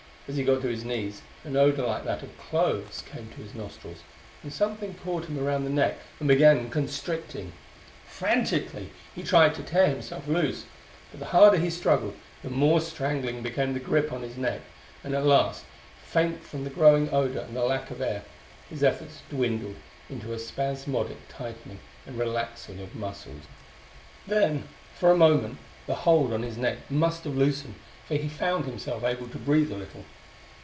[0.27, 3.53] As he got to his knees an odor like that of cloves came to his
[3.53, 3.97] nostrils,
[4.41, 7.51] and something caught him around the neck and began constricting.
[8.07, 10.63] Frantically he tried to tear himself loose,
[11.11, 14.61] but the harder he struggled the more strangling became the grip on his neck;
[15.03, 15.65] and at last,
[16.01, 18.23] faint from the growing odor and the lack of air,
[18.69, 19.75] his efforts dwindled
[20.09, 23.43] into a spasmodic tightening and relaxing of the muscles.
[24.25, 24.63] Then,
[24.97, 25.57] for a moment,
[25.87, 27.75] the hold on his neck must have loosened,
[28.05, 30.05] for he found himself able to breathe a little.